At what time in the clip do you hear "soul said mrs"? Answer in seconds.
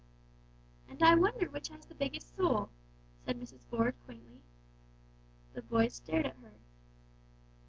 2.35-3.61